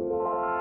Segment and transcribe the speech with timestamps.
[0.00, 0.59] Thank you.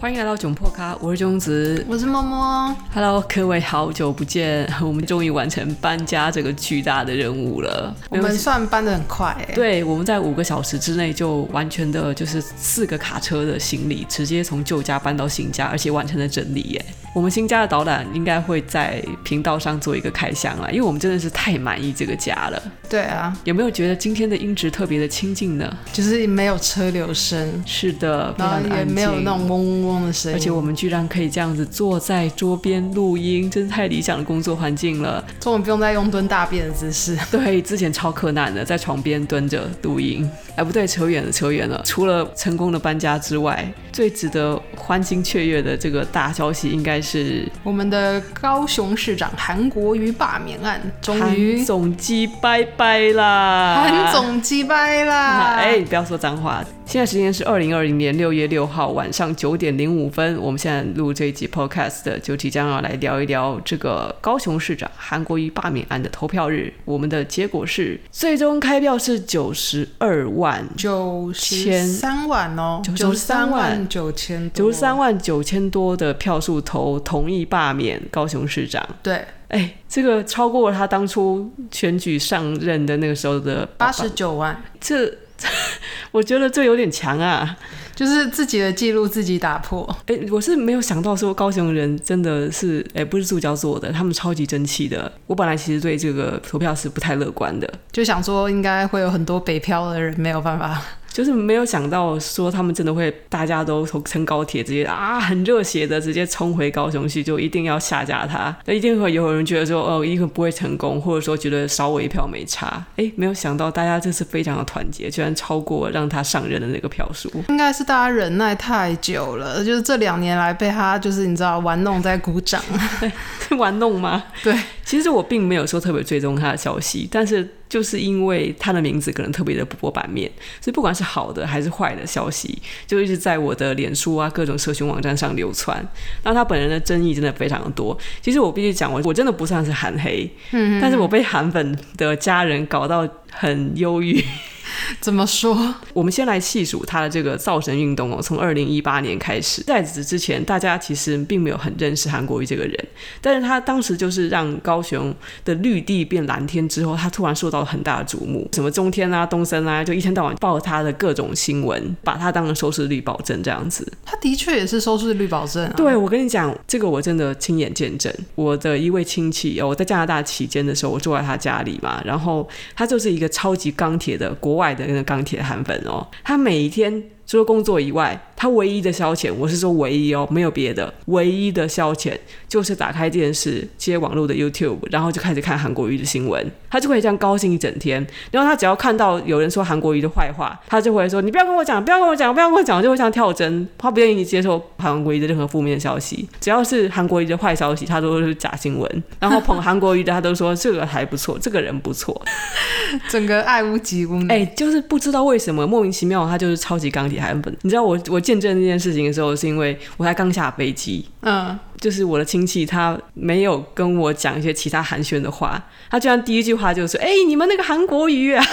[0.00, 2.74] 欢迎来到窘迫咖，我是中子，我是默默。
[2.94, 7.94] Hello，各位好久不见， 我们终于完成搬家这个巨大的任务了。
[8.08, 16.82] 我们算搬得很快欸，对，我们在五个小时之内就完全的，就是四个卡车的行李直接从旧家搬到新家，而且完成了整理耶。
[17.12, 22.62] 我们新家的导览应该会在频道上做一个开箱了，因为我们真的是太满意这个家了。
[22.88, 25.76] 对啊，有没有觉得今天的音质特别的清静呢？
[25.92, 35.24] 就是没有车流声，是的，然后也没有那种嗡嗡嗡的声音，而且我们居然可以这样子坐在桌边录音，真是太理想的工作环境了。
[35.40, 37.18] 终于不用再用蹲大便的姿势。
[37.30, 40.28] 对，之前超困难的，在床边蹲着录音。
[40.56, 41.80] 哎，不对，扯远了，扯远了。
[41.84, 53.84] 除了成功的搬家之外，最值得欢欣雀跃的这个大消息，应该是我们的高雄市长韩国瑜罢免案终于韩总机拜拜啦！
[53.84, 55.54] 韩总机拜啦！
[55.56, 56.62] 哎，不要说脏话。
[56.84, 66.70] 现在时间是二零二零年六月六号晚上九点零五分，我们现在录这一集 podcast 的，就即将要来聊一聊这个高雄市长韩国瑜罢免案的投票日。
[66.84, 78.86] 我们的结果是，最终开票是九十二万九千三万哦，九十三万九千九十三万九千多的票数投同意罢免高雄市长。
[79.02, 84.62] 对，哎，这个超过了他当初选举上任的那个时候的八十九万。
[84.78, 85.10] 这。
[86.12, 87.56] 我觉得这有点强啊，
[88.00, 89.86] 就是自己的记录自己打破。
[90.06, 95.12] 哎，我是没有想到说高雄人真的是，哎，不是塑胶做的，他们超级争气的。
[95.26, 100.82] 我本来其实对这个投票是不太乐观的，就想说应该会有很多北漂的人没有办法。
[101.12, 108.56] 就是没有想到说他们真的会，大家都从乘高铁直接啊，很热血的直接冲回高雄去，就一定要下架他。
[108.64, 112.84] 那一定会有人觉得说，哦，一定不会成功，或者说觉得少我一票没差。
[112.96, 117.30] 哎，没有想到大家这次非常的团结，居然超过让他上任的那个票数。
[117.48, 122.62] 应该是大家忍耐太久了，就是这两年来被他就是你知道玩弄在鼓掌，
[123.48, 124.22] 是玩弄吗？
[124.42, 124.54] 对，
[124.90, 127.48] 其实我并没有说特别追踪他的消息，但是。
[127.70, 130.28] 就是因为他的名字可能特别的不播版面，
[130.60, 135.80] 所以不管是好的还是坏的消息，就一直在我的脸书啊各种社群网站上流传。
[136.24, 137.96] 那他本人的争议真的非常多。
[138.20, 144.24] 其实我必须讲，我我真的不算是韩黑，嗯，但是我被韩粉的家人搞到很忧郁。
[145.00, 145.74] 怎么说？
[145.92, 152.86] 我们先来细数他的这个造神运动哦，从二零一八年开始，在此之前，大家其实并没有很认识韩国瑜这个人，
[153.20, 155.12] 但是他当时就是让高雄
[155.44, 163.90] 的绿地变蓝天之后，他突然受到了很大的瞩目，什么中天啊、东森啊，就一天到晚报他的各种新闻，把他当成收视率保证这样子。
[164.04, 165.72] 他的确也是收视率保证啊。
[165.76, 168.12] 对，我跟你讲，这个我真的亲眼见证。
[168.36, 182.16] 我的一位亲戚哦，我在加拿大期间的时候，我住在他家里嘛，然后他就是一一个超级钢铁的国外的那个钢铁韩粉哦，他每一天除了工作以外，他唯一的消遣，我是说唯一哦，没有别的，唯一的消遣
[182.48, 188.06] 就是打开电视接网络的 YouTube，然后就开始看韩国瑜的新闻，他就会这样高兴一整天。
[188.30, 196.26] 然后他只要看到有人说韩国瑜的坏话，他就会说：“你不要跟我讲，不要跟我讲，不要跟我讲。”就会像跳针，他不愿意接受韩国瑜的任何负面消息。
[196.40, 199.04] 只要是韩国瑜的坏消息，他都是假新闻。
[199.18, 202.18] 然后捧韩国瑜的，他都说这个还不错，这个人不错，
[203.10, 204.18] 整个爱屋及乌。
[204.30, 207.54] 哎，就是不知道为什么莫名其妙，他就是超级钢铁韩粉。
[207.60, 208.18] 你知道我我。
[208.30, 215.60] 见证这件事情的时候，是因为我才刚下飞机，嗯，就是我的亲戚他没有跟我讲一些其他寒暄的话，
[215.90, 218.44] 他居然第一句话就说：“哎、欸，你们那个韩国语啊，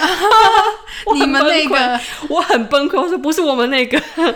[1.14, 4.02] 你们那个，我很崩溃。”我说：“不是我们那个。”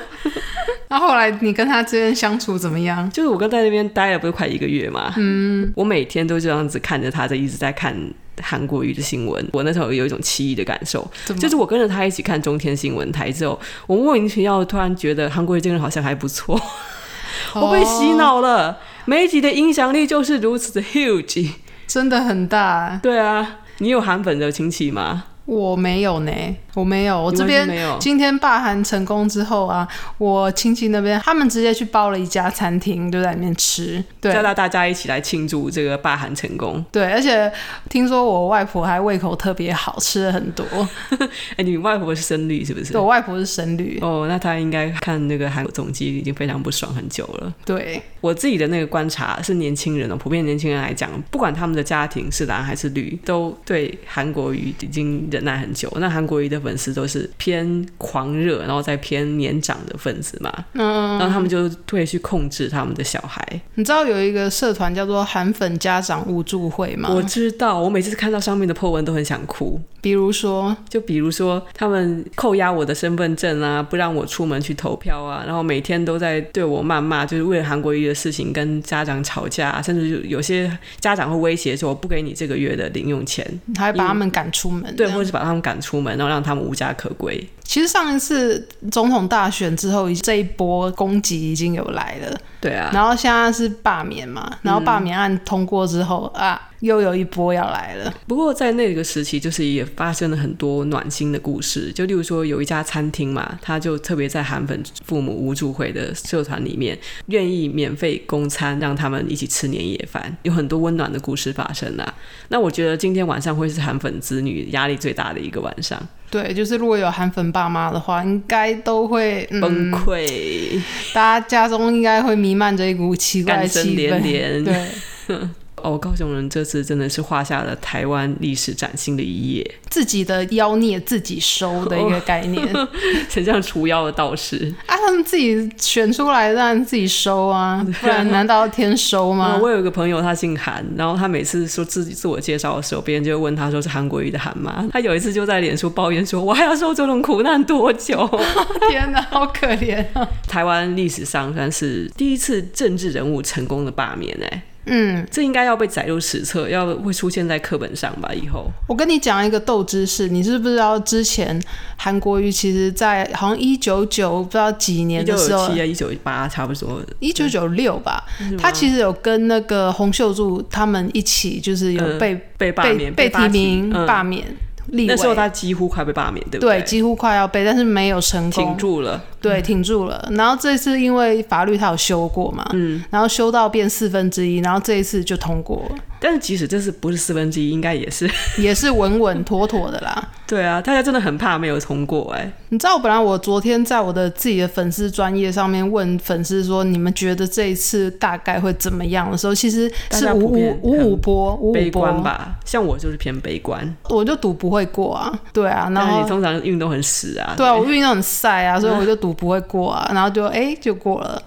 [0.89, 3.11] 那后来你跟他之间相处怎么样？
[3.11, 7.97] 就是我跟在那边待了不是快一个月嘛，嗯，我每天都这样子看着他，在一直在看。
[8.41, 11.07] 韩国语的新闻，我那时候有一种奇异的感受，
[11.39, 16.61] 就是我跟着他一起看中天新闻台之后，我莫名其妙突然觉得韩国瑜这个人好像还不错，
[17.55, 18.79] 我被洗脑了。
[19.05, 21.51] 媒体的影响力就是如此的 huge，
[21.87, 23.01] 真的很大。
[23.03, 25.25] 对啊，你有韩粉的亲戚吗？
[25.45, 26.33] 我没有呢，
[26.75, 27.21] 我没有。
[27.21, 27.69] 我这边
[27.99, 29.87] 今天罢韩成功之后啊，
[30.19, 36.83] 我亲戚那边他们直接去包了一家餐厅，就在里面吃，对，叫到大家一起来庆祝这个罢韩成功。
[36.93, 37.51] 对，而且
[37.91, 40.65] 听说我外婆还胃口特别好，吃了很多。
[41.21, 42.93] 哎、欸，你外婆是深绿是不是？
[42.93, 43.99] 对，我外婆是深绿。
[44.01, 47.53] 哦，那她应该看那个韩国总机已经非常不爽很久了。
[47.65, 55.29] 对，我自己的那个观察是年轻人哦，普遍年轻人来讲，不管他们的家庭是蓝还是绿，都对韩国语已经。
[55.33, 55.91] 忍耐很久。
[55.97, 63.61] 那韩国瑜的粉丝都是偏狂热，然后再偏年长的分子嘛，嗯，然后他们就会去控制他们的小孩。
[63.75, 67.09] 你知道有一个社团叫做韩粉家长互助会吗？
[67.13, 69.81] 我知道，我每次看到上面的 po 文都很想哭。
[70.01, 80.69] 比如说，就比如说，他们扣押我的身份证啊，不让我出门去投票啊，然后每天都在对我谩骂，就是为了韩国瑜的事情跟家长吵架，甚至有些
[80.99, 83.47] 家长会威胁说我不给你这个月的零用钱，
[83.77, 87.49] 还把他们赶出门，对，或就是把他们赶出门，然后让他们无家可归。
[87.63, 96.69] 其实上一次总统大选之后，这一波攻击已经有来了，对啊，然后现在是罢免嘛，然后罢免案通过之后、嗯、啊。
[96.83, 98.13] 又有一波要来了。
[98.27, 101.93] 不过在那个时期，就是也发生了很多暖心的故事。
[101.93, 112.15] 就例如说，有一家餐厅嘛，他就特别在韩粉父母无助会的社团里面，愿意免费供餐，让他们一起吃年夜饭，有很多温暖的故事发生啊。
[112.49, 115.97] 那我觉得今天晚上会是韩粉子女压力最大的一个晚上。
[116.33, 120.81] 对，就是如果有韩粉爸妈的话，应该都会、嗯、崩溃，
[121.13, 124.19] 大家家中应该会弥漫着一股奇怪的气氛。
[124.19, 124.89] 连连对。
[125.83, 132.67] 哦，高雄人这次真的是画下了台湾历史崭新的一页，自己的妖孽自己收的一个概念，
[133.31, 134.97] 很像除妖的道士啊！
[134.97, 139.59] 他们自己选出来让自己收啊， 不然难道要天收吗？
[139.61, 144.89] 我有一个朋友，他姓韩，然后他每次说自己自我介绍的时候，别人就会问他说是韩国瑜的韩吗？
[144.93, 148.29] 他有一次就在脸书抱怨说：“我还要受这种苦难多久？”
[148.91, 150.29] 天哪，好可怜啊！
[150.47, 154.63] 台湾历史上算是第一次政治人物成功的罢免哎。
[154.87, 158.31] 嗯，这应该要被载入史册，要会出现在课本上吧？
[158.35, 161.61] 以后我跟你讲一个斗知识，你是不是知道之前
[161.97, 168.25] 韩国瑜其实，在好像一九九不知道几年的时候，一九九七啊，一九八差不多，一九九六吧，
[168.59, 174.47] 他其实有跟那个洪秀柱他们一起，就是有被、嗯、被罢免、被提名罢免。
[174.49, 174.57] 嗯
[174.87, 176.81] 那时候他几乎快被罢免，对不对？
[176.81, 179.23] 对，几乎快要被，但是没有成功，挺住了。
[179.41, 180.29] 对，挺住了。
[180.33, 185.97] 然后这次因为法律他有修过嘛，嗯，然后修到变四分之一，然后这一次就通过了。
[186.23, 190.29] 但是即使这是不是四分之一，应该也是 也是稳稳妥妥的啦。
[190.47, 192.53] 对啊，大家真的很怕没有通过哎、欸。
[192.69, 202.59] 你知道，本来我昨天在我的自己的粉丝专业上面问粉丝说，你们觉得这一次大概会怎么样的时候，其实是五五五五波，五五波吧。
[202.67, 205.33] 像我就是偏悲观，我就赌不会过啊。
[205.55, 207.55] 对啊，然后你通常运动很死啊。
[207.57, 210.11] 对啊，我运动很晒啊，所以我就 赌不会过啊。
[210.13, 211.43] 然后就哎、欸、就过了。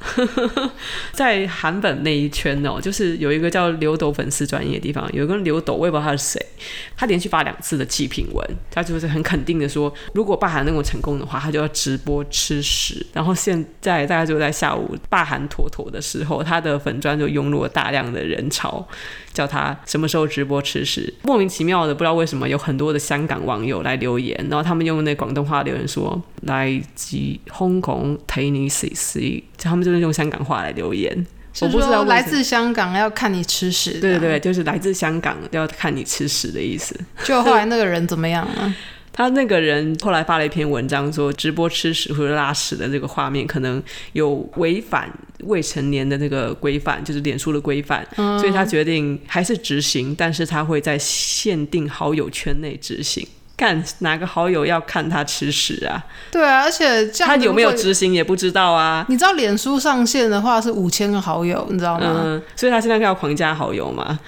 [1.12, 6.46] 在韩本那一圈哦，就是有一个叫刘斗粉丝专页的地方，有一个刘斗，我也不知道他是谁，
[6.96, 13.06] 他连续发两次的祭品文，他就是很肯定的说，如果霸韩能够成功的话，他就要直播吃屎。
[13.14, 18.88] 然后现在大概就在下午霸韩妥妥的时候，他的粉砖就涌入了大量的人潮，
[19.34, 21.14] 叫他什么时候直播吃屎。
[21.24, 27.18] 莫名其妙的，不知道为什么有很多的香港网友来留言，然后他们用那广东话留言说，来自
[27.48, 31.26] 香港睇你食屎，他们就是用香港话来留言。
[31.62, 34.00] 我不知道来自香港要看你吃屎。
[34.00, 36.96] 对对对，就是来自香港要看你吃屎的意思。
[37.24, 38.76] 就后来那个人怎么样啊？
[39.18, 43.82] 他那个人后来发了一篇文章，说直播吃屎或者拉屎的这个画面可能
[44.12, 45.10] 有违反
[45.46, 53.26] 未成年的那个规范，就是脸书的规范，嗯，所以他决定还是执行，但是他会在限定好友圈内执行。
[53.58, 56.04] 看哪个好友要看他吃屎啊？
[56.32, 59.06] 对啊，而且这样他有没有执行也不知道啊。
[59.10, 62.22] 你知道脸书上线的话是五千个好友，你知道吗？
[62.24, 64.20] 嗯，所以他现在要狂加好友吗？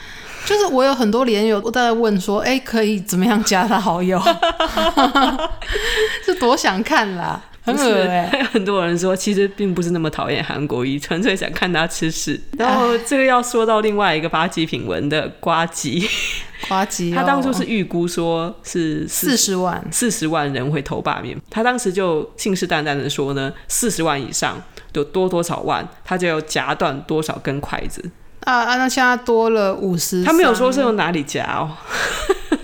[0.46, 4.18] 就是我有很多连友都在问说，哎、欸，可以怎么样加他好友？
[6.24, 8.44] 是多想看啦，很恶哎、欸。
[8.52, 12.42] 很多人说，其实并不是那么讨厌韩国瑜，纯粹想看他吃屎。
[12.58, 16.08] 然后这个要说到另外一个八级品文的瓜吉。
[16.68, 21.40] 瓜吉，他当初是预估说是四十万，四十万人会投罢免。
[21.52, 24.60] 他当时就信誓旦旦的说呢，四十万以上
[24.94, 28.04] 有多多少万，他就要夹断多少根筷子。
[28.40, 31.70] 啊啊，那现在多了五十，他没有说是用哪里夹哦，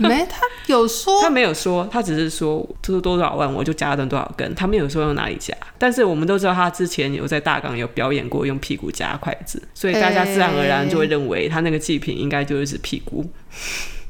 [0.10, 5.56] 没，他有说，他没有说，他只是说就是多少万我就加了多少根，他没有说用哪里夹。
[5.78, 13.26] 但是我们都知道他之前有在大港有表演过用屁股夹筷子，所以大家自然而然就会认为他那个祭品应该就是屁股。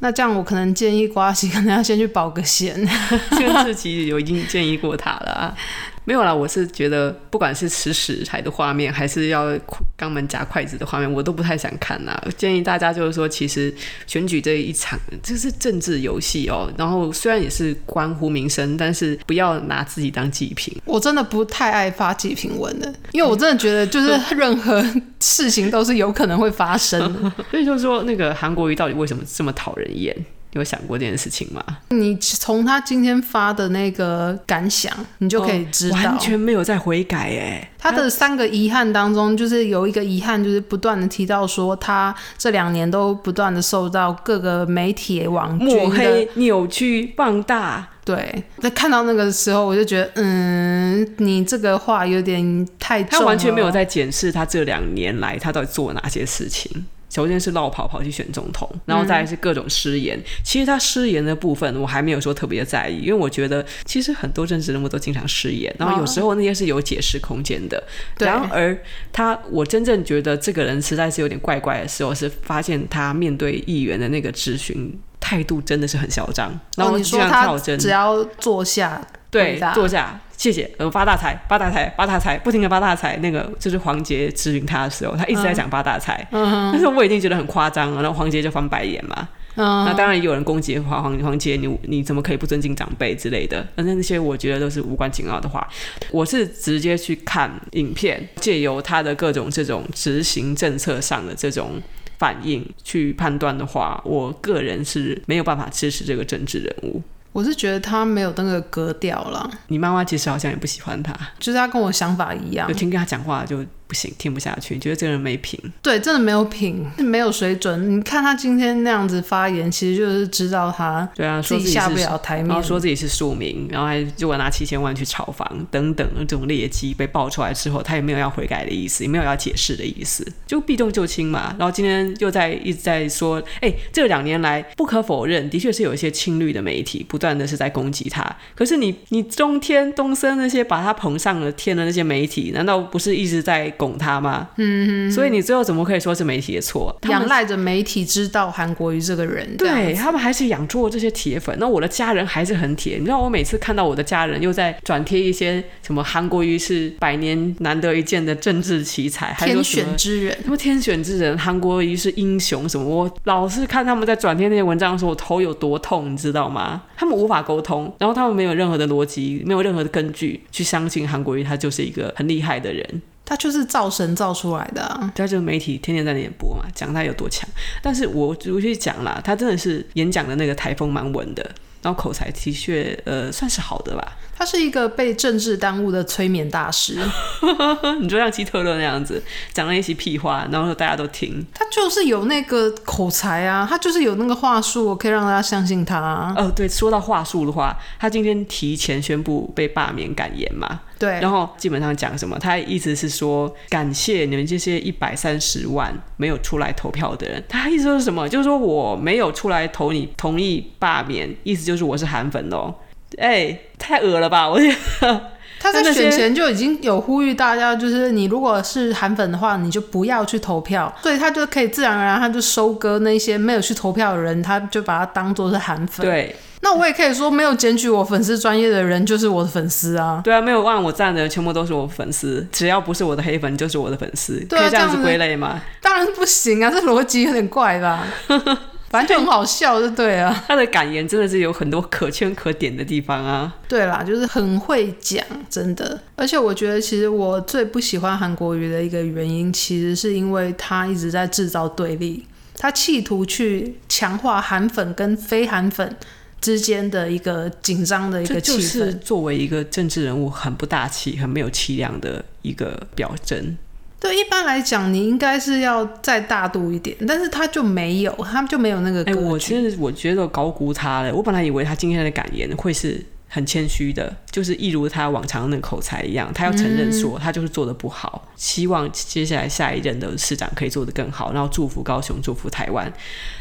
[0.00, 2.74] 那这样，我可能建议瓜西可能要先去保个险。
[3.38, 5.56] 这个事其实有已经建议过他了啊。
[6.04, 9.52] 没有啦，我是觉得不管是吃食材的画面，还是要
[9.98, 12.14] 肛门夹筷子的画面，我都不太想看呐。
[12.36, 13.74] 建议大家就是说，其实
[14.06, 16.70] 选举这一场就是政治游戏哦。
[16.76, 20.76] 然后虽然也是关乎民生，但是不要拿自己当祭品。
[20.84, 24.84] 我真的不太爱发祭品文的，因为我真的觉得就是任何
[25.20, 27.32] 事情都是有可能会发生的。
[27.50, 30.14] 所以就是说，那个韩国瑜到底为什么这么讨人厌？
[30.54, 31.62] 有想过这件事情吗？
[31.90, 37.70] 你从他今天发的那个感想，你就可以知道，哦、完全没有在悔改哎。
[37.78, 47.88] 他的三个遗憾当中，就是有一个遗憾，就是不断的提到说，他这两年都不断的受到各个媒体网抹黑、扭曲、放大。
[48.04, 53.02] 对，在看到那个时候，我就觉得，嗯，你这个话有点太。
[53.02, 56.86] 他完全没有在检视他这两年来他到底做哪些事情。
[57.14, 60.18] 首先是落跑跑去选总统，然后再来是各种失言。
[60.18, 67.78] 嗯、其实他失言的部分，我还没有说特别在意，因为我觉得其实很多政治人物都经常失言，然后有时候那些是有解释空间的。
[67.78, 68.76] 哦、然而
[69.12, 76.58] 他，我真正觉得这个人实在是有点怪怪的时候，是发现他面对议员的那个质询态度真的是很嚣张。
[76.76, 79.00] 然后就像跳针，哦、只要坐下，
[79.34, 80.20] 对，坐下。
[80.36, 83.16] 谢谢，呃，发大财，发大财，发大财，不停的发大财。
[83.18, 86.26] 那个就是黄杰咨询他的时候，他一直在讲发大财。
[86.32, 88.02] 嗯，但是我已经觉得很夸张了。
[88.02, 89.28] 然后黄杰就翻白眼嘛。
[89.54, 93.64] 嗯，那当然也有人攻击黄黄黄杰，你你怎么可以不尊敬长辈之类的？
[93.76, 95.66] 反正那些我觉得都是无关紧要的话。
[96.10, 101.80] 我是直接去看影片，借由他的各种这种执行政策上的这种
[102.18, 107.00] 反应去判断的话，我个人是没有办法支持这个政治人物。
[107.34, 109.50] 我是觉得他没有那个格调了。
[109.66, 113.62] 你妈妈其实好像也不喜欢他，就是他跟我想法一样，就听跟他讲话就。
[113.86, 115.60] 不行，听不下去，觉得这个人没品。
[115.82, 117.96] 对，真的没有品，没有水准。
[117.96, 131.54] 你看他今天那样子发言，其实就是知道他对啊，自己下不了台面，然后说自己是庶民，然后还如果拿七千万去炒房等等这种劣迹被爆出来之后，他也没有要悔改的意思，也没有要解释的意思，就避重就轻嘛。
[131.58, 138.24] 然后今天又在一直在说，哎，这两年来不可否认，的确是有一些亲绿的媒体不断的是在攻击他。
[138.54, 143.73] 可是你你中天、东森那些把他捧上了天的那些媒体，难道不是一直在？
[143.76, 144.48] 拱他吗？
[144.56, 146.96] 嗯，所以你最后怎么可以说是媒体的错？
[147.08, 151.56] 仰赖着媒体知道韩国瑜这个人，对他们还是养出了这些铁粉。
[151.58, 162.84] 那我的家人还是很铁，你知道，我每次看到我的家人又在转贴一些什么韩国瑜是百年难得一见的政治奇才，天选之人，什么天选之人，韩国瑜是英雄什么？
[162.84, 166.82] 我老是看他们在转贴那些文章的时候，我头有多痛，你知道吗？
[166.96, 173.02] 他们无法沟通，然后他们没有任何的逻辑，没有任何的根据去相信韩国瑜他就是一个很厉害的人。
[173.24, 177.48] 他就是造神造出来的，啊，他就是媒体天天在那边播嘛，讲他有多强。
[177.82, 181.42] 但是我我去讲啦，他真的是演讲的那个台风蛮稳的，
[181.82, 184.16] 然后口才的确呃算是好的吧。
[184.36, 186.98] 他是一个被政治耽误的催眠大师，
[188.02, 191.46] 你就像希特勒那样子讲了一些屁话，然后大家都听。
[191.54, 196.34] 他就是有那个口才啊，他就是有那个话术，可以让大家相信他，啊。
[196.36, 207.42] 哦，对，说到话术的话，他今天提前宣布被罢免感言嘛，对，然后基本上讲什么，他意思是说感谢你们这些一百三十万没有出来投票的人。
[207.48, 208.28] 他意思是什么？
[208.28, 212.74] 就是说我没有出来投你，同意罢免，意思就是我是韩粉哦。
[213.18, 214.48] 哎、欸，太恶了吧！
[214.48, 214.66] 我觉
[215.00, 226.04] 得他在选前就已经有呼吁大家，就是你如果是韩粉的话，你就不要去投票，所以他就可以自然而然他就收割那些没有去投票的人，他就把他当做是韩粉。
[226.04, 226.34] 对，
[226.64, 230.22] 那我也可以说，没有检举我粉丝专业的人就是我的粉丝啊。
[230.24, 234.40] 对啊，没有按我赞的人全部都是我粉丝，只要不是我的黑粉就是我的粉丝。
[234.46, 235.60] 对啊，可以这样子归类吗？
[235.82, 238.06] 当然不行啊，这逻辑有点怪吧。
[238.88, 240.44] 反正就很好笑，就对啊。
[240.48, 243.52] 他的感言真的是有很多可圈可点的地方啊。
[243.68, 246.00] 对啦，就是很会讲，真的。
[246.16, 252.24] 而且我觉得，其实我最不喜欢韩国瑜的一个原因，其实是因为他一直在制造对立，
[252.56, 255.96] 他企图去强化韩粉跟非韩粉
[256.44, 258.56] 之间的一个紧张的一个气氛。
[258.56, 263.56] 就是作为一个政治人物，很不大气、很没有气量的一个表征。
[263.98, 269.00] 对，一般来讲，你应该是要再大度一点，但是他就没有，他就没有那个。
[269.04, 271.14] 哎、欸，我其实我觉得高估他了。
[271.14, 273.02] 我本来以为他今天的感言会是
[273.34, 282.92] 很谦虚的，就是一如他往常那个口才一样，他要承认说他就是做的不好，嗯、希望接下来下一任的市长可以做得更好，然后祝福高雄，祝福台湾。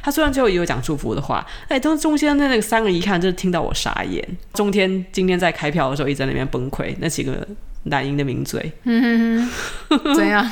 [0.02, 4.28] 他虽然最后也有讲祝福的话，哎，当中间的那个三个一看，就是听到我傻眼。
[4.56, 7.48] 中天今天在开票的时候一直在那边崩溃，那几个。
[7.88, 9.50] 蓝营的名嘴，嗯
[9.90, 10.50] 哼哼， 怎样？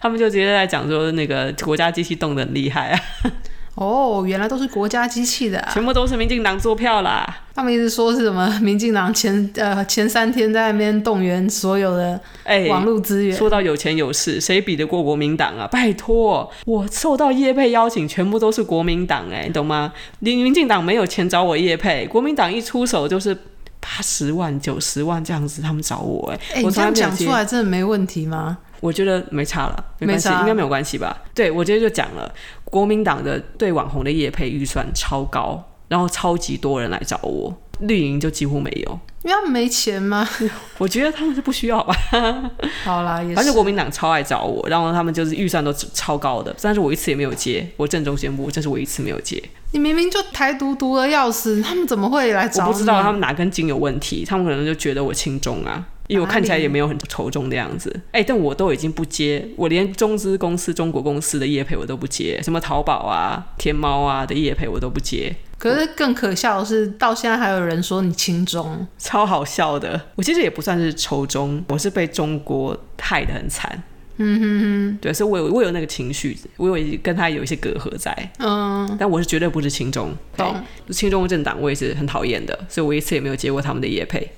[0.00, 3.00] 他们就直接在讲说，那个国家机器动得很厉害啊！
[3.80, 7.26] 哦，原来都是国家机器的，啊，全部都是民进党做票啦。
[7.54, 8.46] 他们一直说是什么？
[8.60, 15.66] 民进党前呃前三天在那边动员所有的哎网络资源，说到有钱有势，谁比得过国民党啊？
[15.66, 19.92] 拜托，我受到叶配邀请，全部都是国民党哎，你懂吗？
[20.18, 23.36] 民民进党没有钱找我叶配，国民党一出手就是。
[23.82, 28.58] 八十万、九十万这样子，他们找我哎、欸，我这样讲出来真的没问题吗？
[28.80, 31.22] 我觉得没差了，没关系，应该没有关系吧？
[31.34, 32.32] 对，我直接就讲了，
[32.64, 38.98] 国民党的对网红的业配预算超高，然后超级多人来找我，绿营就几乎没有。
[39.22, 40.26] 因为他们没钱吗？
[40.78, 41.94] 我觉得他们是不需要吧。
[42.84, 43.34] 好啦，也是。
[43.34, 47.68] 反正国民党超爱找我，然后他们就是预算都超高的，但是我一次也没有接。
[47.76, 49.42] 我郑重宣布，这是我一次没有接。
[49.72, 52.68] 你明明就台独独的要死，他们怎么会来找你？
[52.68, 57.88] 我不知道他们哪根筋有问题，他们可能就觉得我轻中啊，因为我看起来也没有很仇中的样子。
[58.06, 65.34] 哎、欸，但我都已经不接，我连中资公司、中国公司的业配我都不接，什么淘宝啊、天猫啊的业配我都不接。
[65.56, 70.00] 可是更可笑的是，到现在还有人说你亲中，超好笑的。
[70.16, 73.80] 我其实也不算是仇中，我是被中国害得很惨。
[74.22, 78.14] 嗯哼哼，对，所以我有我有那个情绪，我有跟他有一些隔阂在。
[78.38, 80.54] 嗯，但我是绝对不是亲中，懂？
[80.90, 84.28] 亲中的政党我也是很讨厌的，所以我一次也没有接过他们的业配。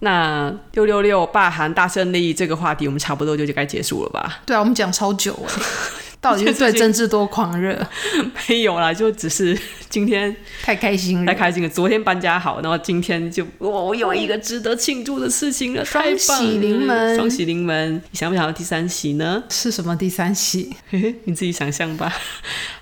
[0.00, 4.40] 那六六六霸韩大胜利这个话题，我们差不多就就该结束了吧？
[4.44, 5.50] 对啊，我们讲超久了。
[6.20, 7.74] 到底是对政治多狂热？
[8.46, 11.68] 没有啦，就只是今天太开心了，太开心了。
[11.68, 17.94] 昨天搬家好，然后今天就我有一个值得庆祝的事情了，双喜临门，双喜临门。
[18.10, 19.42] 你想不想要第三喜呢？
[19.48, 20.76] 是什么第三喜？
[20.90, 22.12] 嘿嘿，你自己想象吧。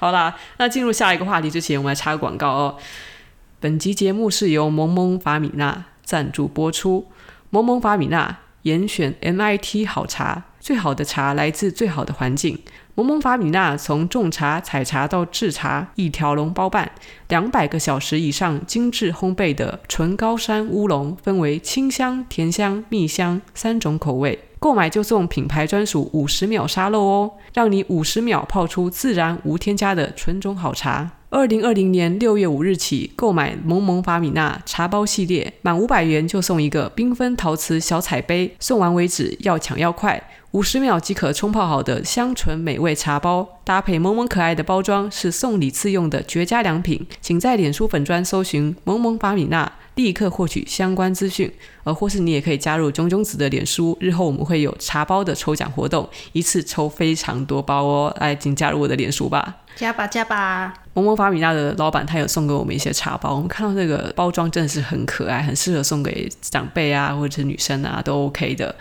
[0.00, 2.76] 好啦，那进入下一个话题之前，我们来插个广告哦。
[3.60, 7.06] 本集节目是由萌萌法米娜赞助播出。
[7.50, 12.58] 萌萌法米娜严选 MIT 好茶，最好的茶来自最好的环境。
[12.94, 16.90] 萌萌法米娜从种茶、采茶到制茶，一条龙包办。
[17.28, 24.38] 两百个小时以上精致烘焙的纯高山乌龙，分为清香、甜香、蜜香三种口味。
[24.58, 31.12] 购买就送品牌专属五十秒沙漏哦，让你五十秒泡出自然无添加的纯种好茶。
[31.30, 40.22] 二零二零年六月五日起，购买萌萌法米娜茶包系列，满五百元就送一个缤纷陶瓷小彩杯，送完为止，要抢要快。
[40.52, 47.06] 五十秒即可冲泡好的香醇美味茶包，搭配萌萌可爱的包装，是送礼自用的绝佳良品。
[47.20, 51.52] 请在脸书粉砖搜寻“萌萌法米娜”，立刻获取相关资讯。
[51.82, 58.16] 呃，或是你也可以加入炯炯子的脸书，日后我们会有茶包的抽奖活动，一次抽非常多包哦。
[58.20, 60.72] 来，请加入我的脸书吧，加吧加吧。
[60.94, 68.74] 萌萌法米娜的老板他有送给我们一些茶包，我们看到这个包装真的是很可爱，很适合送给长辈啊，或者是女生啊，都 OK 的。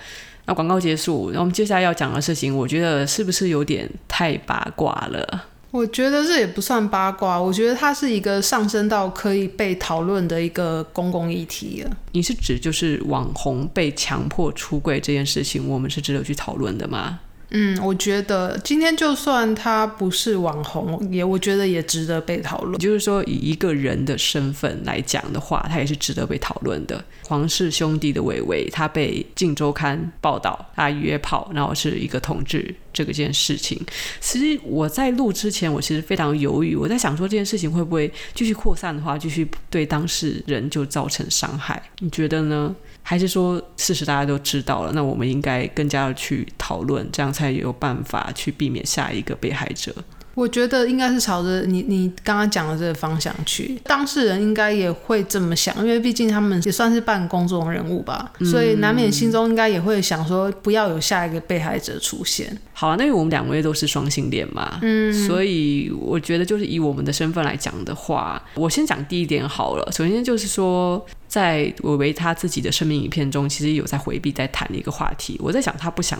[0.45, 5.45] 那广告结束，那我们接下来要讲的事情，我觉得是不是有点太八卦了？
[5.69, 11.91] 我觉得这也不算八卦，我觉得它是一个上升到可以被讨论的一个公共议题了。
[12.13, 17.19] 你是指就是网红被强迫出柜这件事情，我们是值得去讨论的吗？
[17.49, 22.77] 嗯，我觉得今天就算他不是网红，也我觉得也值得被讨论。
[22.77, 27.01] 就是说，以一个人的身份来讲的话，他也是值得被讨论的。
[27.23, 33.79] 黄氏兄弟的伟伟，他被《镜周刊》报道他约炮，然后是一个同志这个件事情。
[34.19, 41.81] 其实我在录之前，我其实非常犹豫，我在想说这件事情会不会继续扩散的话，继续对当事人就造成伤害？
[41.99, 42.75] 你觉得呢？
[43.09, 49.95] 还是说事实大家都知道了，那我们应该更加的去讨论，这样才有办法去避免下一个被害者。
[50.37, 62.55] 我觉得应该是朝着你你刚刚讲的这个方向去，当事人应该也会这么想，因为毕竟他们也算是半公众人物吧，嗯、所以难免心中应该也会想说，不要有下一个被害者出现。
[62.71, 69.91] 好啊，那因为我们两位都是双性恋嘛，嗯，所以我觉得就是以我们的身份来讲的话，我先讲第一点好了。
[69.91, 75.35] 首先就是说，在伟伟他自己的生命影片中，其实有在回避在谈的一个话题。
[75.41, 76.19] 我在想，他不想。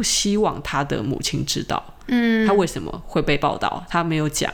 [0.00, 4.50] 不希望他的母亲知道，嗯，他为什么会被报道，他没有讲。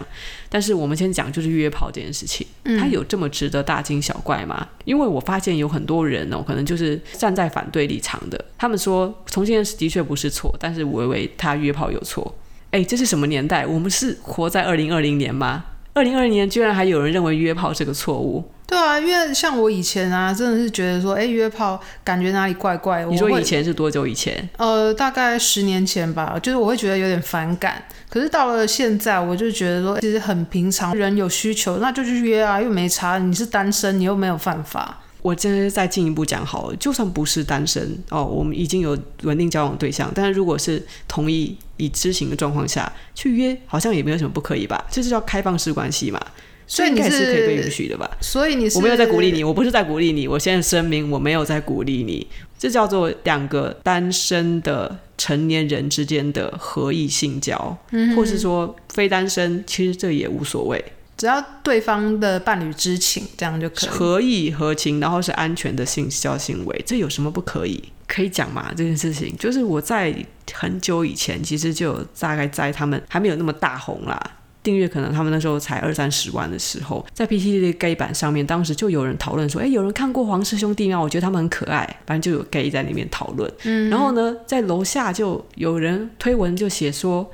[0.48, 4.66] 但是我们先讲，就是约炮这件事情，嗯，他有这么值得大惊小怪吗？
[4.84, 12.36] 因为我发现有很多人哦，可能就是站在反对立场的，他们说同性恋的确不是错，但是伟伟他约炮有错。
[12.72, 13.64] 哎，这是什么年代？
[13.64, 15.64] 我们是活在二零二零年吗？
[15.96, 18.44] 二零二零年居然还有人认为约炮是个错误？
[18.66, 23.02] 对啊，因为像我以前啊，真的是觉得说，哎，约炮感觉哪里怪怪。
[23.06, 24.46] 你说以前是多久以前？
[24.58, 27.82] 呃，大概十年前吧，就是我会觉得有点反感。
[28.10, 33.16] 可是到了现在，我就觉得说，其实很平常，人有需求那就去约啊，又没差。
[33.16, 34.98] 你是单身，你又没有犯法。
[35.26, 44.86] 我真的再进一步讲好了，就算不是单身哦，我们已经有稳定交往对象，但是如果是同意以知情的状况下去约，好像也没有什么不可以吧？
[44.88, 46.20] 这是叫开放式关系嘛。
[46.68, 48.10] 所以你是可以被允许的吧？
[48.20, 50.26] 所以你是我没有在鼓励你，我不是在鼓励你。
[50.28, 52.26] 我现在声明，我没有在鼓励你。
[52.58, 60.84] 这叫做两个单身的成年人之间的合意性交，嗯，或是说非单身，其实这也无所谓，
[61.16, 67.82] 只要对方的伴侣知情，这样就可以合意合情，然后是安全的性交行为，这有什么不可以？
[68.06, 68.70] 可以讲嘛？
[68.76, 70.14] 这件事情就是我在
[70.52, 74.20] 很久以前，其实就有大概在他们还没有那么大红啦。
[74.62, 81.00] 订阅可能他们那时候才二三十万的时候，在 PTT 的 gay 版上面，当时就有人讨论说，哎，有人看过黄氏兄弟吗？
[81.00, 83.50] 我觉得他们很可爱，反正就有 gay 在里面讨论。
[83.62, 87.30] 嗯，然后呢，在楼下就有人推文就写说。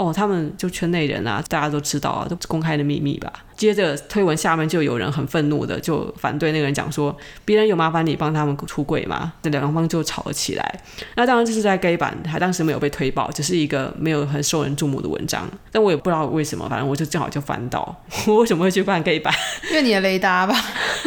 [0.00, 3.30] 哦，他们就圈内人啊，大家都知道啊，都是公开的秘密吧。
[3.54, 9.34] 接着推文下面就有人很愤怒的就反对那个人讲说，别人有麻烦你帮他们出柜吗？
[9.42, 10.80] 这两方就吵了起来。
[11.16, 15.46] 那当然这是在 gay 版，还当时没有被推爆，只是一个没有很受人注目的文章。
[15.70, 17.94] 但我也不知道为什么，反正我就正好就翻到，
[18.26, 19.34] 我为什么会去翻 gay 版？
[19.68, 20.54] 因为你的雷达吧。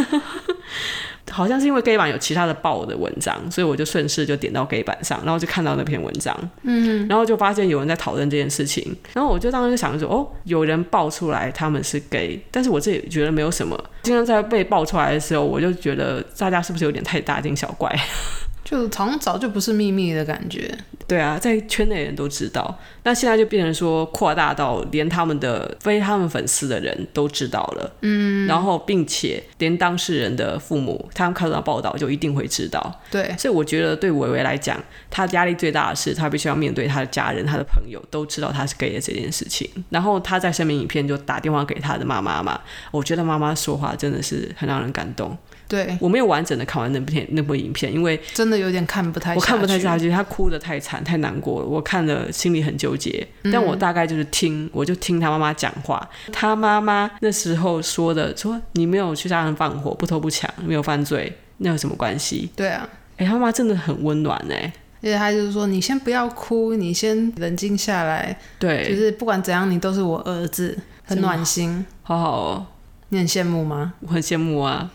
[1.33, 13.77] 好像是因为 gay 版有其他的爆的文章，所以我就顺势就点到 gay 版上，然后就看到那篇文章，嗯，然后就发现有人在讨论这件事情，然后我就当时就想说，哦，有人爆出来他们是 gay，但是我自己觉得没有什么。
[14.03, 17.89] 经常在被爆出来的时候，我就觉得大家是不是有点太大惊小怪？
[18.63, 20.73] 就好像早就不是秘密的感觉。
[21.05, 27.91] 对啊，在圈内人都知道，那现在就变成说扩大到连他们的非他们粉丝的人都知道了。
[28.01, 33.01] 嗯，然后并且连当事人的父母，他们看到报道就一定会知道。
[33.11, 39.69] 对，所以我觉得对维维来讲，他压力最大的是他必须要面对他的家人、他的朋友都知道他是 gay 的这件事情。
[39.89, 42.59] 然后他在声明影片就打电话给他的妈妈嘛，
[42.91, 45.37] 我觉得妈妈说话真的是很让人感动。
[45.65, 53.27] 对，我没有完整的看完那部片那部影片，因为真的有点看不太我看不太下去，他哭的太惨太难过了，我看了心里很纠结。
[53.51, 62.49] 但我大概就是听，我就听他妈妈讲话，他妈妈那时候说的，说你没有去杀人放火，不偷不抢，没有犯罪，那有什么关系？
[62.55, 72.65] 对啊，哎，他妈妈真的很温暖哎，而且他就是说，你先不要哭，你先冷静下来，对，就是不管怎样，你都是我儿子，很暖心，好好哦，
[73.09, 73.93] 你很羡慕吗？
[74.01, 74.89] 我很羡慕啊。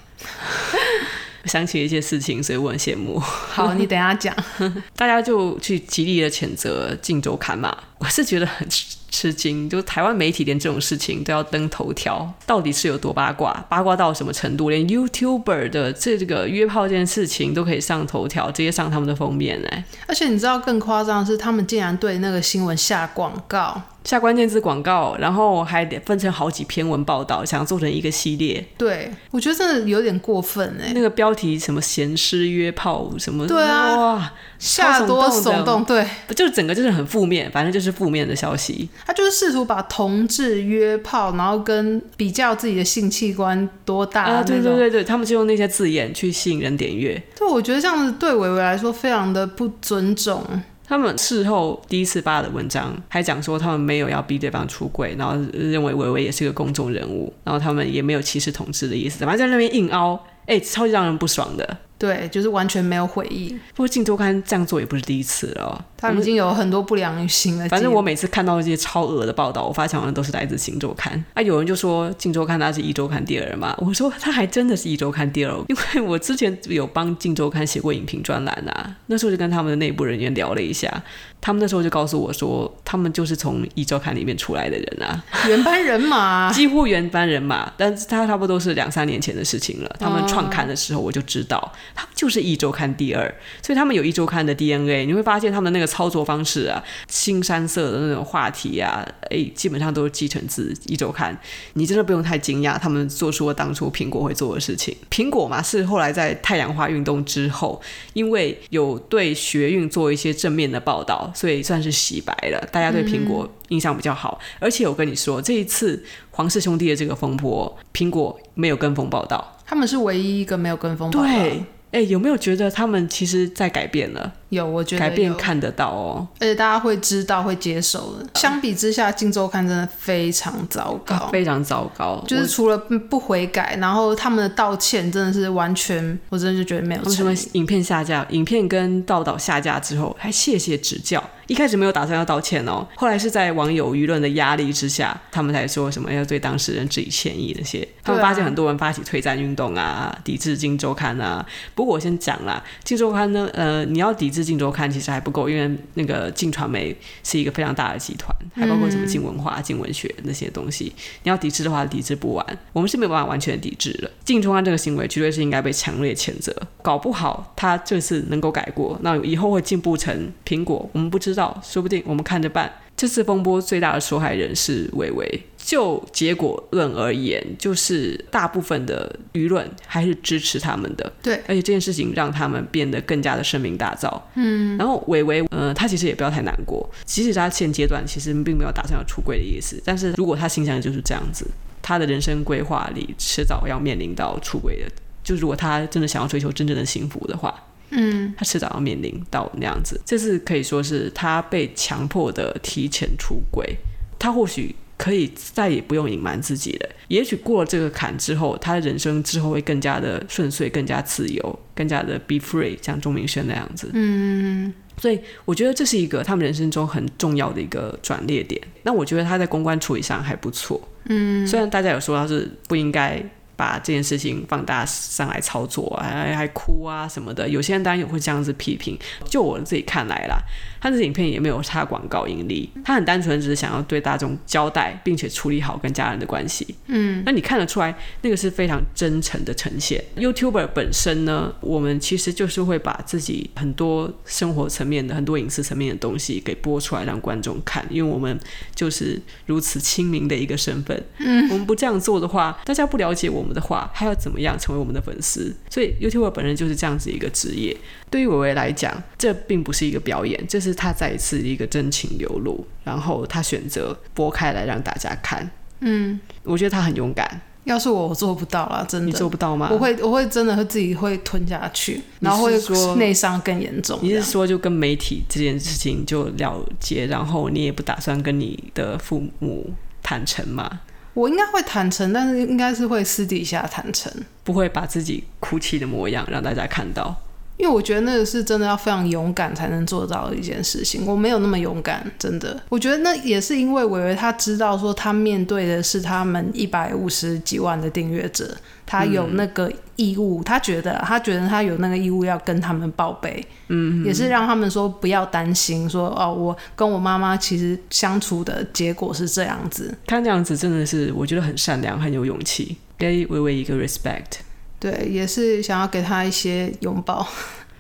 [1.49, 3.19] 想起一些事情，所以我很羡慕。
[3.19, 4.35] 好，你等一下讲。
[4.95, 8.69] 大家就去极力的谴责《镜周刊》嘛，我是觉得很
[9.11, 13.53] 吃惊，就台湾媒体连这种事情都要登头条，到底是有多八卦？
[13.69, 14.69] 八卦到什么程度？
[14.69, 19.83] 连 YouTuber 的这个约炮这件事情都可以上头条，直接上他们的封面哎！
[20.07, 23.81] 而且你知道更夸张的是，他们竟然对那个新闻下广告。
[24.09, 28.65] 下关键字广告，然后还得分成好几篇文报道，想做成一个系列。
[28.79, 30.93] 对，我觉得真的有点过分哎。
[30.95, 38.89] 那个标题什么“闲诗约炮”什么，对啊，哇，下多耸动，对，就整个就是很负面，反正就是负面的消息。
[39.05, 47.23] 他就是试图把同志约炮，然后跟比较自己的性器官多大啊，对对对对，他们就用那些字眼去吸引人点阅。
[47.37, 50.43] 对，我觉得这样子对伟伟来说非常的不尊重。
[50.89, 61.77] 他们事后第一次发的文章还讲说，他们没有要逼对方出柜，然后认为维维也是个公众人物，然后他们也没有歧视同志的意思，反正在那边硬凹，哎、超级让人不爽的。
[61.99, 63.49] 对，就是完全没有悔意。
[63.75, 67.69] 不过《镜周刊》这样做也不是第一次了，他们已经有很多不良心了。
[67.69, 71.43] 反正我每次看到这些超恶的报道，我发现好像都是来自《镜周刊》啊。
[71.43, 81.03] 有人就说《镜周刊》它是一周刊第二嘛，我说他还真的是一周刊第二，因为我之前有帮《镜周刊》写过影评专栏啊，那时候就跟他们的内部人员聊了一下，
[81.41, 87.73] 他们那时候就告诉我说，他们就是从一周刊里面出来的人啊，原班人马， 几乎原班人马。
[87.77, 92.69] 但是他差不多是两三年前的事情了，他们创刊的时候我就知道，他们就是一周。
[92.69, 101.35] 周刊第二，所以他们有一周刊的 DNA，你会发现他们的那个操作方式啊，青山色的那种话题啊，诶，基本上都是继承自一周刊。
[101.73, 104.95] 你真的不用太惊讶，他们做出了当初苹果会做的事情。
[105.11, 107.81] 苹果嘛，是后来在太阳花运动之后，
[108.13, 114.39] 因为有对学运做一些正面的报道，所以算是洗白了，大家对苹果印象比较好。
[114.43, 121.27] 嗯、而且我跟你说，这一次黄氏兄弟的这个风波，苹果没有跟风报道，他们是唯一一个没有跟风报道。
[121.27, 121.63] 对。
[121.91, 124.35] 哎，有没有觉得他们其实在改变了？
[124.51, 128.27] 有，我觉得改变看得到哦，而且大家会知道、会接受的。
[128.35, 132.25] 相比之下，《镜周刊》真的非常糟糕，啊，非常糟糕。
[132.27, 137.03] 就是除了不悔改，然后他们的道歉真的是完全，我真的就觉得没有。
[137.03, 138.27] 为什么影片下架？
[138.31, 141.23] 影片跟道道下架之后，还谢谢指教。
[141.47, 147.87] 一开始没有打算要道歉哦，后来是在网友舆论的压力之下，他们才说什么要对当事人致以歉意那些。
[148.05, 151.45] 他们发现很多人发起退战运动啊，抵制《镜周刊》啊。
[151.75, 154.38] 不过我先讲啦，《镜周刊》呢，呃，你要抵制。
[154.45, 160.93] 镜周刊其实还不够，因为那个镜传媒是一个非常大的集团，还包括什么镜文化、镜文学那些东西。
[161.23, 162.59] 你要抵制的话，抵制不完。
[162.73, 164.11] 我们是没有办法完全抵制的。
[164.25, 166.55] 镜周刊这个行为绝对是应该被强烈谴责。
[166.83, 172.73] 搞不好他这次能够改过，那以后会进步成苹果，我们不知道，说不定我们看着办。
[172.99, 175.43] 这次风波最大的受害人是伟伟。
[175.57, 181.13] 就结果论而言，就是大部分的舆论还是支持他们的。
[181.23, 184.19] 对，而且这件事情让他们变得更加的声名大噪。
[184.35, 186.89] 嗯，然后伟伟，呃，他其实也不要太难过。
[187.05, 191.47] 即使他现阶段其实并没有打算要出柜的意思，但是如果他心想就是这样子，
[191.83, 194.91] 他的人生规划里迟早要面临到出轨的。
[195.23, 197.55] 就如果他真的想要追求真正的幸福的话，
[197.91, 200.01] 嗯，他迟早要面临到那样子。
[200.05, 203.77] 这是可以说是他被强迫的提前出柜，
[204.19, 204.75] 他或许。
[204.99, 206.91] 可以再也不用隐瞒自己了。
[207.07, 213.89] 也许过了这个坎之后，他的人生之后会更加的顺遂，更加自由，更加的 be free，像钟明轩那样子。
[213.93, 218.61] 嗯，所以我觉得这是一个他们人生中很重要的一个转捩点。
[218.83, 220.81] 那我觉得他在公关处理上还不错。
[221.05, 223.25] 嗯，虽然大家有说他是不应该。
[223.59, 228.97] 把这件事情放大上来操作啊，还还哭啊什么的，有些人当然也会这样子批评。
[229.25, 230.39] 就我自己看来啦，
[230.81, 236.73] 他这影片也没有插广告盈利，他很单纯只是想要对大众交代，并且处理好跟家人的关系。
[236.87, 237.93] 嗯，那你看得出来，
[238.23, 240.05] 那个是非常真诚的呈现。
[240.17, 248.39] YouTuber 本身呢，我们其实就是会把自己很多生活层面的、很多隐私层面的东西给播出来让观众看，因为我们
[248.73, 251.05] 就是如此亲民的一个身份。
[251.19, 253.48] 嗯，我们不这样做的话，大家不了解我们。
[253.55, 255.55] 的话，还要怎么样成为我们的粉丝？
[255.71, 257.77] 所以 YouTuber 本人就是这样子一个职业。
[258.11, 265.51] 对于伟伟来讲，这并不是一个表演，这是他再一次一个真情流露，然后他选择拨开来让大家看。
[265.81, 267.41] 嗯，我觉得他很勇敢。
[267.65, 269.07] 要是我，我做不到了，真的。
[269.07, 269.69] 你做不到吗？
[269.71, 273.99] 我会，我会真的会自己会吞下去，然后会说内伤更严重。
[274.01, 279.71] 你是说就跟媒体这件事情就了结，然后你也不打算跟你的父母
[280.03, 280.81] 坦诚吗？
[281.19, 284.13] 我应该会坦诚，但是应该是会私底下坦诚，
[284.45, 287.17] 不会把自己哭泣的模样让大家看到。
[287.59, 292.59] 因为我觉得那个是真的要非常勇敢才能做到的一件事情，我没有那么勇敢，真的。
[292.69, 309.93] 我觉得那也是因为伟伟他知道说他面对的是他们一百五十几万的订阅者，他有那个义务，嗯、他觉得他觉得他有那个义务要跟他们报备，嗯，也是让他们说不要担心说，说哦，我跟我妈妈其实相处的结果是这样子。
[310.07, 314.47] 他那样子真的是我觉得很善良，很有勇气，给伟伟一个 respect。
[314.81, 317.27] 对，也是想要给他一些拥抱。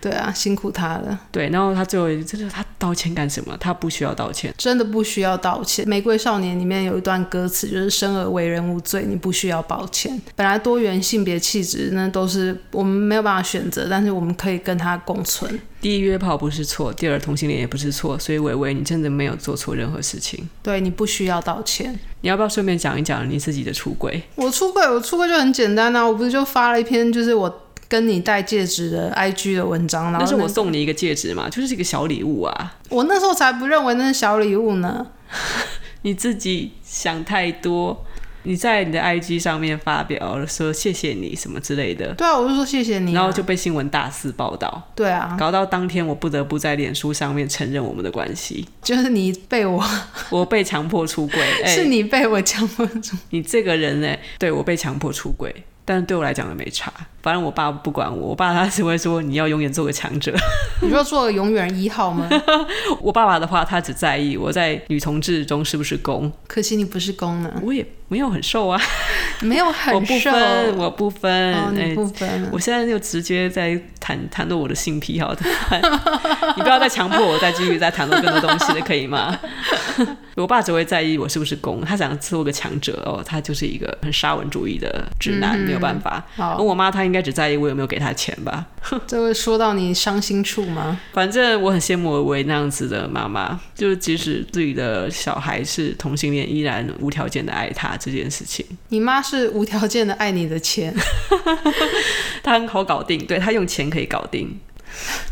[0.01, 1.19] 对啊，辛苦他了。
[1.33, 3.57] 对，然后他最后真的，他道歉干什么？
[3.59, 5.85] 他不需要道歉，真的不需要道歉。
[5.89, 10.21] 《玫瑰少年》里面有一段歌词，就是“生而为人无罪，你不需要抱歉”。
[10.37, 15.59] 本来多元性别气质那都是我们没有办法选择，但是我们可以跟他共存。
[15.81, 18.19] 第一，约炮不是错；第二，同性恋也不是错。
[18.19, 20.49] 所以，伟伟，你真的没有做错任何事情。
[20.63, 21.97] 对，你不需要道歉。
[22.21, 24.21] 你要不要顺便讲一讲你自己的出轨？
[24.35, 27.65] 我出轨，我出轨就很简单啊，我不是就发了一篇，就是我。
[27.88, 32.77] 跟你戴戒指的 IG 的文章，然后那是我送你一个戒指嘛，就是一个小礼物啊。
[32.90, 35.07] 我那时候才不认为那是小礼物呢。
[36.03, 38.05] 你自己想太多。
[38.44, 42.14] 你在你的 IG 上面发表了说谢谢你什么之类的。
[42.14, 44.90] 对啊，我就说谢谢你啊，然后就被新闻大肆报道。
[44.94, 48.66] 对啊，搞到当天我不得不在脸书上面承认我们的关系。
[48.81, 49.85] 就是你被我，
[50.31, 53.16] 我被强迫出轨，欸， 是你被我强迫出。
[53.31, 54.16] 你这个人呢？
[54.38, 55.55] 对，我被强迫出轨。
[55.85, 56.92] 但是对我来讲也没差，
[57.29, 60.35] 反正我爸不管我，我爸他只会说，你要永远做个强者。
[60.81, 62.27] 你说做个永远一号吗？
[63.03, 66.33] 我爸爸的话，他只在意我在女同志中是不是攻。
[66.47, 67.53] 可惜你不是攻呢。
[67.62, 68.81] 我也没有很瘦啊，
[69.43, 70.01] 没有很瘦。
[70.01, 72.49] 我不分，我不分，哦、你不分、欸。
[72.51, 75.45] 我现在就直接在谈谈论我的性癖好的，
[76.57, 79.38] 你不要再强迫我再继续再谈论更多东西了，可以吗？
[80.37, 86.25] 我爸只会在意我是不是攻，他想做个强者哦，他就是一个很沙文主义的直男，嗯、没有办法。
[86.37, 88.66] 而我妈她应该只在意我有没有给他钱吧？
[89.07, 91.00] 这会说到你伤心处吗？
[91.12, 98.64] 反正我很羡慕伟伟那样子的妈妈，就是即使自己的小孩是同性恋，依然无条件的爱他这件事情。
[98.88, 100.94] 你妈是无条件的爱你的钱，
[102.42, 104.59] 她很好搞定，对，她用钱可以搞定，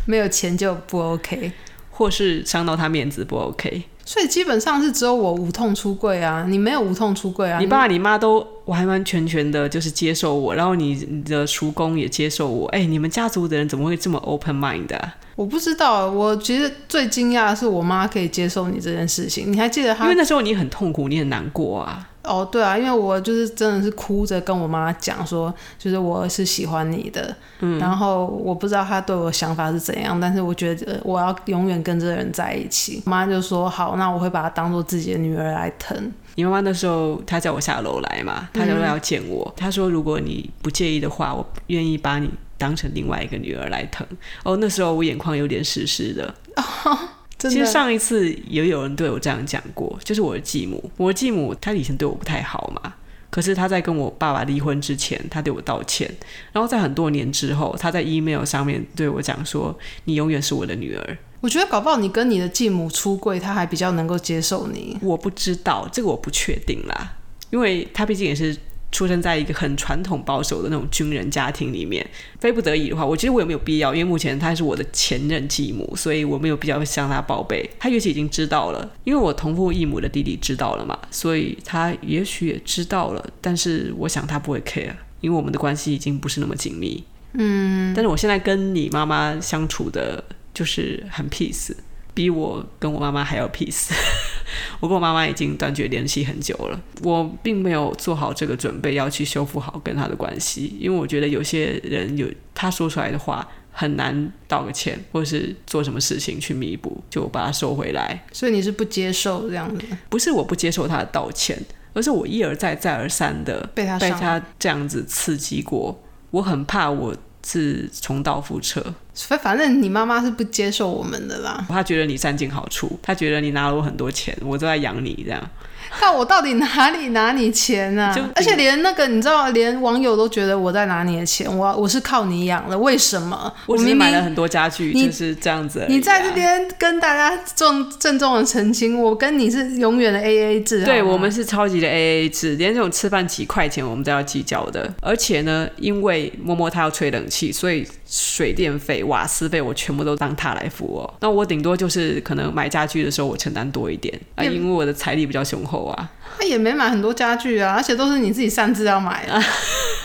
[0.05, 1.51] 没有钱就不 OK，
[1.91, 3.83] 或是伤到她面子不 OK。
[4.05, 7.59] 所以基本上是只有我无痛出柜啊，你没有无痛出柜啊。
[7.59, 12.67] 你爸你妈都完完全全的就是接受我，然后你你的叔公也接受我。
[12.69, 15.15] 哎、欸，你们家族的人怎么会这么 open mind 啊？
[15.35, 19.51] 我不知道，我其实最惊讶的是我妈可以接受你这件事情。
[19.51, 20.05] 你还记得她？
[20.05, 22.09] 因为那时候你很痛苦，你很难过啊。
[22.23, 33.01] 哦，对啊，因为我就是真的是哭着跟我妈讲说，就是我是喜欢你的，嗯，然后我不知道她对我的想法是怎样，但是我觉得我要永远跟这个人在一起。
[33.05, 36.11] 我妈就说好，那我会把她当做自己的女儿来疼。
[36.37, 44.05] 你妈妈那时候她叫我下楼来嘛，她就要见我，嗯、她说如果你不介意的话，我愿意把你当成另外一个女儿来疼。
[44.43, 46.33] 哦，那时候我眼眶有点湿湿的。
[46.55, 46.97] 哦
[47.39, 50.91] 真的其实上一次也有人对我这样讲过，就是我的继母。
[50.97, 52.93] 我的继母她以前对我不太好嘛，
[53.31, 56.11] 可是她在跟我爸爸离婚之前，她对我道歉。
[56.51, 64.97] 然后在很多年之后，她在 email 上面对我讲说：“你永远是我的女儿。”我觉得搞不好你跟你的继母出柜，她还比较能够接受你。
[65.01, 67.17] 我不知道这个，我不确定啦，
[67.49, 68.57] 因为她毕竟也是。
[68.89, 77.69] 出生在一个很传统保守的那种军人家庭里面，非不得已的话，我觉得我也没有必要，因为目前他是我的前任继母，所以我没有必要向他报备。
[77.77, 83.29] 他也许已经知道了，因为我同父异母的弟弟知道了嘛，所以他也许也知道了。
[83.41, 87.03] 但是我想他不会 care，因为我们的关系已经不是那么紧密。
[87.33, 90.23] 嗯，但是我现在跟你妈妈相处的
[90.57, 91.75] 就是很 peace。
[92.13, 93.91] 比我跟我妈妈还要 peace，
[94.81, 96.81] 我跟我妈妈已经断绝联系很久了。
[97.03, 108.25] 我并没有做好这个准备要去修复好跟她的关系，因为我觉得有些人有他说出来的话很难道个歉，或是做什么事情去弥补，就把它收回来。
[108.31, 109.85] 所以你是不接受这样的？
[110.09, 111.55] 不是我不接受他的道歉，
[111.93, 117.15] 而是我一而再再而三的被他被他这样子刺激过，我很怕我
[117.45, 118.95] 是重蹈覆辙。
[119.39, 125.41] 反正你妈妈是不接受我们的啦，她觉得你占尽好处，她觉得你拿了我很多钱，我都在养你这样。
[125.89, 128.13] 看我到底哪里拿你钱啊？
[128.13, 133.51] 就而且连那个你知道，连网友都觉得我在拿你的钱，我我是靠你养的，为什么？
[133.65, 135.85] 我明明买了很多家具，就是这样子、啊。
[135.87, 144.93] 你在这边跟大家重郑重的澄清，我跟你是永远的 A A 制，对我们是超级的 A A 制，连这种吃饭几块钱我们都要计较的。
[145.01, 151.13] 而且呢，因为摸摸他要吹冷气，所以水电费、瓦斯费我全部都当他来付哦。
[151.19, 156.09] 那我顶多就是可能买家具的时候我承担多一点啊，因为我的财力比较雄厚啊。
[156.39, 159.43] 他也没买很多家具啊，而且都是你自己擅自要买的，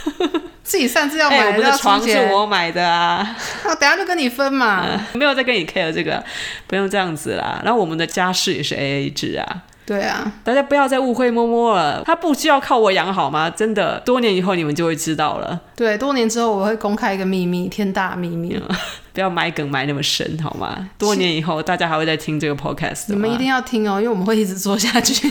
[0.65, 1.45] 自己擅自要买的。
[1.45, 6.25] 欸、我们的床是我买的啊，那 等下就跟你分嘛，嗯、 没有再跟你 care 这个，
[6.67, 7.61] 不用这样子啦。
[7.65, 9.63] 然后我们的家事也是 A A 制啊。
[9.85, 13.51] 对啊，大家不要再误会摸摸了，他不需要靠我养好吗？
[13.51, 15.61] 真的，多年以后你们就会知道了。
[15.75, 18.77] 对，多年之后我会公开一个秘密，天大秘密，嗯、
[19.13, 20.89] 不要埋梗埋那么深好吗？
[20.97, 25.29] 多年以后大家还会再听这个 podcast，你们一定要听哦，因为我们会一直做下去，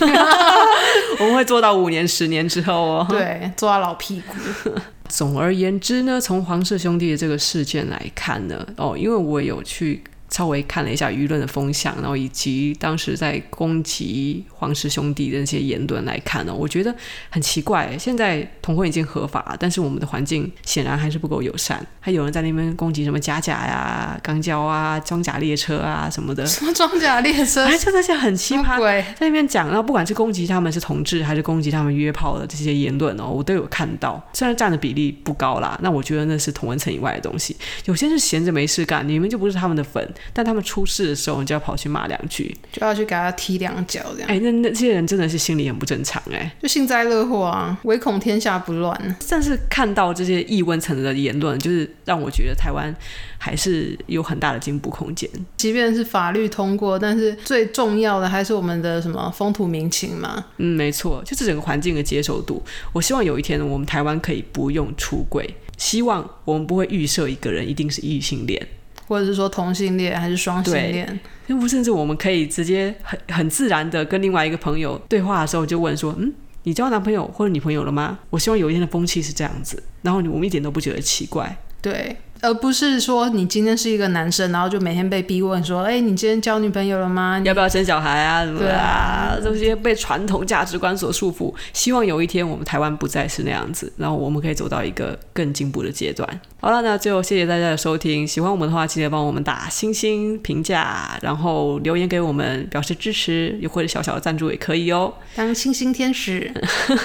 [1.18, 3.06] 我们会做到五年、十年之后哦。
[3.10, 4.70] 对，做到老屁股。
[5.08, 10.04] 总而言之呢，从黄氏兄弟的这个事件来看呢，哦，因为我有去。
[10.32, 16.92] 稍微看了一下舆论的风向，然后以及当时在攻击黄氏兄弟的那些言论来看呢，我觉得
[17.28, 17.96] 很奇怪。
[17.98, 26.46] 现在同婚已经合法，但是我们的环境显然还是不够友善，还有人在那边攻击什么假假呀、钢胶啊、装甲列车啊什么的。
[26.46, 27.64] 什么装甲列车？
[27.66, 29.66] 哎，就那些很奇葩，在那边讲。
[29.68, 34.22] 然后不管是攻击他们是同志，还是攻击他们约炮的这些言论哦，我都有看到。
[34.32, 37.54] 虽然占的比例不高啦，那我觉得那是同文层以外的东西。
[37.84, 40.02] 有些是闲着没事干，你们就不是他们的粉。
[40.32, 44.28] 但他们出事的时候，你就要跑去骂两句，就要去给他踢两脚，这样。
[44.28, 49.16] 哎、欸，那那这些人真的是心理很不正常，哎，就幸灾乐祸啊，唯恐天下不乱。
[49.28, 52.94] 但是看到这些异温层的言论，就是让我觉得台湾
[53.38, 55.28] 还是有很大的进步空间。
[55.56, 60.44] 即便是法律通过，但是最重要的还是我们的什么风土民情嘛。
[60.58, 62.62] 嗯，没错，就是整个环境的接受度。
[62.92, 68.66] 我希望有一天我们台湾可以不用出轨，希望我们不会预设一个人一定是异性恋。
[69.12, 71.20] 或者是说同性恋还是双性恋？
[71.46, 81.54] 因为甚至我们可以直接很很自然的跟另外一个朋友对话的时候，就问说：“嗯，你交男朋友或者女朋友了吗？”我希望有一天的风气是这样子，然后我们一点都不觉得奇怪。
[81.82, 82.16] 对。
[82.42, 87.38] 而不是说你今天是一个男生，然后就每天被逼问说：“哎，你今天交女朋友了吗？
[87.38, 88.44] 你要不要生小孩啊？
[88.44, 89.38] 什么啊？
[89.40, 91.54] 这些被传统价值观所束缚。
[91.72, 96.28] 希望有一天我们台湾不再是那样子，然后我们可以走到一个更进步的阶段。
[96.60, 98.26] 好了，那最后谢谢大家的收听。
[98.26, 105.12] 喜欢我们的话，记得帮我们打星星评价，然后留言给我们表示支持，又或者小小的赞助也可以哦。
[105.36, 106.52] 当星星天使，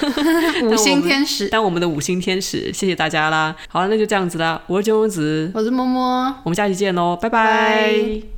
[0.64, 3.54] 五星天使当，我们的五星天使，谢谢大家啦。
[3.68, 4.60] 好了，那就这样子啦。
[4.66, 5.50] 我是金公子。
[5.54, 7.44] 我是摸摸，我们下期见喽，拜拜。
[7.44, 8.28] 拜拜。